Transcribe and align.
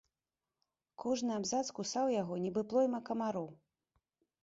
Кожны 1.03 1.31
абзац 1.35 1.61
кусаў 1.81 2.05
яго, 2.21 2.41
нібы 2.47 2.61
плойма 2.75 2.99
камароў. 3.11 3.51